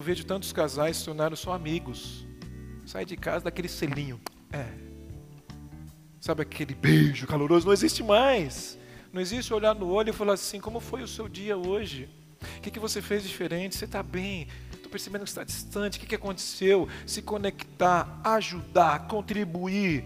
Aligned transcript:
Eu 0.00 0.06
vejo 0.06 0.24
tantos 0.24 0.52
casais 0.52 0.98
se 0.98 1.04
tornaram 1.06 1.34
só 1.34 1.52
amigos. 1.52 2.24
Sai 2.86 3.04
de 3.04 3.16
casa 3.16 3.46
daquele 3.46 3.66
selinho. 3.66 4.20
É. 4.52 4.64
Sabe 6.20 6.42
aquele 6.42 6.72
beijo 6.72 7.26
caloroso? 7.26 7.66
Não 7.66 7.72
existe 7.72 8.04
mais. 8.04 8.78
Não 9.12 9.20
existe 9.20 9.52
olhar 9.52 9.74
no 9.74 9.88
olho 9.88 10.10
e 10.10 10.12
falar 10.12 10.34
assim: 10.34 10.60
como 10.60 10.78
foi 10.78 11.02
o 11.02 11.08
seu 11.08 11.28
dia 11.28 11.56
hoje? 11.56 12.08
O 12.58 12.60
que, 12.60 12.70
que 12.70 12.78
você 12.78 13.02
fez 13.02 13.24
diferente? 13.24 13.74
Você 13.74 13.86
está 13.86 14.00
bem? 14.00 14.46
Estou 14.72 14.88
percebendo 14.88 15.24
que 15.24 15.30
está 15.30 15.42
distante. 15.42 15.98
O 15.98 16.00
que, 16.00 16.06
que 16.06 16.14
aconteceu? 16.14 16.88
Se 17.04 17.20
conectar, 17.20 18.20
ajudar, 18.22 19.08
contribuir. 19.08 20.04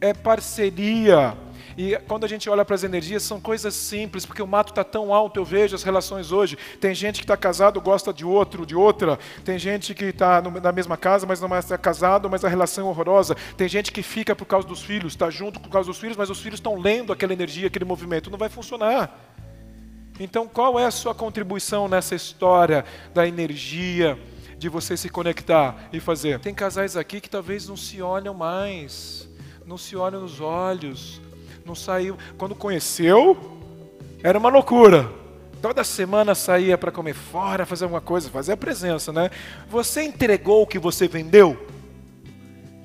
É 0.00 0.14
parceria. 0.14 1.36
E 1.76 1.94
quando 2.08 2.24
a 2.24 2.28
gente 2.28 2.48
olha 2.48 2.64
para 2.64 2.74
as 2.74 2.84
energias, 2.84 3.22
são 3.22 3.38
coisas 3.38 3.74
simples, 3.74 4.24
porque 4.24 4.40
o 4.40 4.46
mato 4.46 4.70
está 4.70 4.82
tão 4.82 5.12
alto, 5.12 5.38
eu 5.38 5.44
vejo 5.44 5.74
as 5.74 5.82
relações 5.82 6.32
hoje. 6.32 6.56
Tem 6.80 6.94
gente 6.94 7.18
que 7.18 7.24
está 7.24 7.36
casado, 7.36 7.78
gosta 7.82 8.14
de 8.14 8.24
outro, 8.24 8.64
de 8.64 8.74
outra. 8.74 9.18
Tem 9.44 9.58
gente 9.58 9.94
que 9.94 10.06
está 10.06 10.40
na 10.40 10.72
mesma 10.72 10.96
casa, 10.96 11.26
mas 11.26 11.38
não 11.38 11.54
é 11.54 11.60
casado, 11.76 12.30
mas 12.30 12.44
a 12.44 12.48
relação 12.48 12.86
é 12.86 12.90
horrorosa. 12.90 13.36
Tem 13.58 13.68
gente 13.68 13.92
que 13.92 14.02
fica 14.02 14.34
por 14.34 14.46
causa 14.46 14.66
dos 14.66 14.82
filhos, 14.82 15.12
está 15.12 15.28
junto 15.28 15.60
por 15.60 15.68
causa 15.68 15.88
dos 15.90 15.98
filhos, 15.98 16.16
mas 16.16 16.30
os 16.30 16.40
filhos 16.40 16.58
estão 16.58 16.78
lendo 16.78 17.12
aquela 17.12 17.34
energia, 17.34 17.66
aquele 17.66 17.84
movimento. 17.84 18.30
Não 18.30 18.38
vai 18.38 18.48
funcionar. 18.48 19.34
Então, 20.18 20.48
qual 20.48 20.80
é 20.80 20.86
a 20.86 20.90
sua 20.90 21.14
contribuição 21.14 21.88
nessa 21.88 22.14
história 22.14 22.86
da 23.12 23.28
energia, 23.28 24.18
de 24.56 24.70
você 24.70 24.96
se 24.96 25.10
conectar 25.10 25.90
e 25.92 26.00
fazer? 26.00 26.40
Tem 26.40 26.54
casais 26.54 26.96
aqui 26.96 27.20
que 27.20 27.28
talvez 27.28 27.68
não 27.68 27.76
se 27.76 28.00
olham 28.00 28.32
mais, 28.32 29.28
não 29.66 29.76
se 29.76 29.94
olham 29.94 30.22
nos 30.22 30.40
olhos, 30.40 31.20
não 31.66 31.74
saiu. 31.74 32.16
Quando 32.38 32.54
conheceu, 32.54 33.36
era 34.22 34.38
uma 34.38 34.48
loucura. 34.48 35.10
Toda 35.60 35.82
semana 35.82 36.34
saía 36.34 36.78
para 36.78 36.92
comer 36.92 37.14
fora, 37.14 37.66
fazer 37.66 37.84
alguma 37.84 38.00
coisa, 38.00 38.30
fazer 38.30 38.52
a 38.52 38.56
presença, 38.56 39.12
né? 39.12 39.30
Você 39.68 40.02
entregou 40.02 40.62
o 40.62 40.66
que 40.66 40.78
você 40.78 41.08
vendeu? 41.08 41.66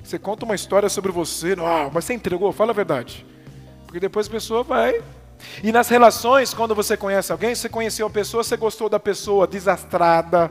Você 0.02 0.18
conta 0.18 0.44
uma 0.44 0.54
história 0.54 0.88
sobre 0.88 1.12
você, 1.12 1.54
oh, 1.54 1.90
mas 1.92 2.04
você 2.04 2.14
entregou? 2.14 2.50
Fala 2.52 2.72
a 2.72 2.74
verdade. 2.74 3.24
Porque 3.86 4.00
depois 4.00 4.26
a 4.26 4.30
pessoa 4.30 4.62
vai. 4.64 5.00
E 5.62 5.70
nas 5.70 5.88
relações, 5.88 6.52
quando 6.52 6.74
você 6.74 6.96
conhece 6.96 7.30
alguém, 7.30 7.54
você 7.54 7.68
conheceu 7.68 8.06
a 8.06 8.10
pessoa, 8.10 8.42
você 8.42 8.56
gostou 8.56 8.88
da 8.88 8.98
pessoa 8.98 9.46
desastrada, 9.46 10.50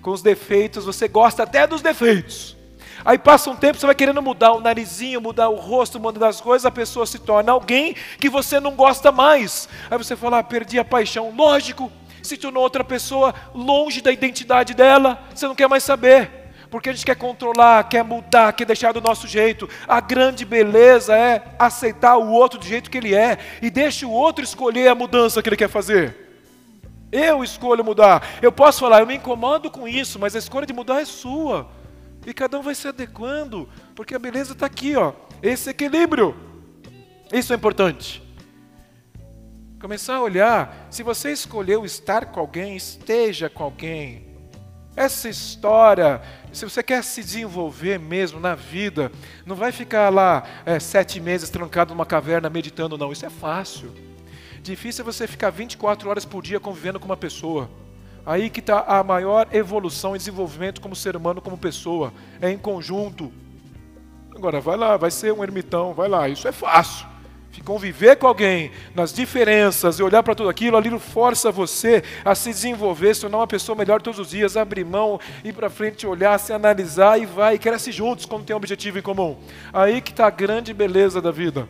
com 0.00 0.10
os 0.10 0.22
defeitos, 0.22 0.84
você 0.84 1.08
gosta 1.08 1.42
até 1.42 1.66
dos 1.66 1.82
defeitos. 1.82 2.57
Aí 3.08 3.16
passa 3.16 3.48
um 3.48 3.56
tempo, 3.56 3.78
você 3.78 3.86
vai 3.86 3.94
querendo 3.94 4.20
mudar 4.20 4.52
o 4.52 4.60
narizinho, 4.60 5.18
mudar 5.18 5.48
o 5.48 5.54
rosto, 5.54 5.98
mudar 5.98 6.28
as 6.28 6.42
coisas, 6.42 6.66
a 6.66 6.70
pessoa 6.70 7.06
se 7.06 7.18
torna 7.18 7.52
alguém 7.52 7.96
que 8.20 8.28
você 8.28 8.60
não 8.60 8.72
gosta 8.72 9.10
mais. 9.10 9.66
Aí 9.90 9.96
você 9.96 10.14
fala, 10.14 10.40
ah, 10.40 10.44
perdi 10.44 10.78
a 10.78 10.84
paixão. 10.84 11.32
Lógico, 11.34 11.90
se 12.22 12.36
tornou 12.36 12.62
outra 12.62 12.84
pessoa 12.84 13.34
longe 13.54 14.02
da 14.02 14.12
identidade 14.12 14.74
dela, 14.74 15.26
você 15.34 15.48
não 15.48 15.54
quer 15.54 15.66
mais 15.70 15.84
saber. 15.84 16.30
Porque 16.70 16.90
a 16.90 16.92
gente 16.92 17.06
quer 17.06 17.16
controlar, 17.16 17.88
quer 17.88 18.04
mudar, 18.04 18.52
quer 18.52 18.66
deixar 18.66 18.92
do 18.92 19.00
nosso 19.00 19.26
jeito. 19.26 19.66
A 19.88 20.02
grande 20.02 20.44
beleza 20.44 21.16
é 21.16 21.42
aceitar 21.58 22.18
o 22.18 22.30
outro 22.30 22.58
do 22.58 22.66
jeito 22.66 22.90
que 22.90 22.98
ele 22.98 23.14
é 23.14 23.38
e 23.62 23.70
deixa 23.70 24.06
o 24.06 24.12
outro 24.12 24.44
escolher 24.44 24.88
a 24.88 24.94
mudança 24.94 25.42
que 25.42 25.48
ele 25.48 25.56
quer 25.56 25.70
fazer. 25.70 26.14
Eu 27.10 27.42
escolho 27.42 27.82
mudar. 27.82 28.22
Eu 28.42 28.52
posso 28.52 28.80
falar, 28.80 29.00
eu 29.00 29.06
me 29.06 29.14
incomodo 29.14 29.70
com 29.70 29.88
isso, 29.88 30.18
mas 30.18 30.36
a 30.36 30.38
escolha 30.38 30.66
de 30.66 30.74
mudar 30.74 31.00
é 31.00 31.06
sua. 31.06 31.78
E 32.26 32.34
cada 32.34 32.58
um 32.58 32.62
vai 32.62 32.74
se 32.74 32.88
adequando, 32.88 33.68
porque 33.94 34.14
a 34.14 34.18
beleza 34.18 34.52
está 34.52 34.66
aqui, 34.66 34.96
ó. 34.96 35.12
Esse 35.42 35.70
equilíbrio. 35.70 36.36
Isso 37.32 37.52
é 37.52 37.56
importante. 37.56 38.22
Começar 39.80 40.16
a 40.16 40.22
olhar, 40.22 40.88
se 40.90 41.02
você 41.02 41.30
escolheu 41.30 41.84
estar 41.84 42.26
com 42.26 42.40
alguém, 42.40 42.76
esteja 42.76 43.48
com 43.48 43.62
alguém. 43.62 44.26
Essa 44.96 45.28
história, 45.28 46.20
se 46.52 46.64
você 46.64 46.82
quer 46.82 47.04
se 47.04 47.22
desenvolver 47.22 48.00
mesmo 48.00 48.40
na 48.40 48.56
vida, 48.56 49.12
não 49.46 49.54
vai 49.54 49.70
ficar 49.70 50.12
lá 50.12 50.42
é, 50.66 50.80
sete 50.80 51.20
meses 51.20 51.48
trancado 51.48 51.94
numa 51.94 52.04
caverna 52.04 52.50
meditando, 52.50 52.98
não. 52.98 53.12
Isso 53.12 53.24
é 53.24 53.30
fácil. 53.30 53.94
Difícil 54.60 55.02
é 55.02 55.04
você 55.04 55.28
ficar 55.28 55.50
24 55.50 56.10
horas 56.10 56.24
por 56.24 56.42
dia 56.42 56.58
convivendo 56.58 56.98
com 56.98 57.06
uma 57.06 57.16
pessoa. 57.16 57.70
Aí 58.28 58.50
que 58.50 58.60
está 58.60 58.84
a 58.86 59.02
maior 59.02 59.48
evolução 59.52 60.14
e 60.14 60.18
desenvolvimento 60.18 60.82
como 60.82 60.94
ser 60.94 61.16
humano, 61.16 61.40
como 61.40 61.56
pessoa. 61.56 62.12
É 62.42 62.50
em 62.50 62.58
conjunto. 62.58 63.32
Agora, 64.36 64.60
vai 64.60 64.76
lá, 64.76 64.98
vai 64.98 65.10
ser 65.10 65.32
um 65.32 65.42
ermitão, 65.42 65.94
vai 65.94 66.10
lá. 66.10 66.28
Isso 66.28 66.46
é 66.46 66.52
fácil. 66.52 67.06
Conviver 67.64 68.16
com 68.16 68.26
alguém 68.26 68.70
nas 68.94 69.14
diferenças 69.14 69.98
e 69.98 70.02
olhar 70.02 70.22
para 70.22 70.34
tudo 70.34 70.50
aquilo, 70.50 70.76
ali 70.76 70.96
força 70.98 71.50
você 71.50 72.04
a 72.22 72.34
se 72.34 72.50
desenvolver, 72.50 73.14
se 73.14 73.22
tornar 73.22 73.38
uma 73.38 73.46
pessoa 73.46 73.74
melhor 73.74 74.00
todos 74.02 74.20
os 74.20 74.28
dias, 74.28 74.58
abrir 74.58 74.84
mão, 74.84 75.18
ir 75.42 75.54
para 75.54 75.70
frente, 75.70 76.06
olhar, 76.06 76.38
se 76.38 76.52
analisar 76.52 77.20
e 77.20 77.26
vai, 77.26 77.54
e 77.54 77.58
cresce 77.58 77.90
juntos 77.90 78.26
quando 78.26 78.44
tem 78.44 78.54
um 78.54 78.58
objetivo 78.58 78.98
em 78.98 79.02
comum. 79.02 79.38
Aí 79.72 80.02
que 80.02 80.10
está 80.10 80.26
a 80.26 80.30
grande 80.30 80.72
beleza 80.72 81.20
da 81.20 81.30
vida. 81.30 81.66